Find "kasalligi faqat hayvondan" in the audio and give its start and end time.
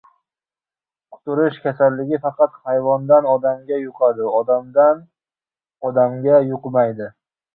1.65-3.29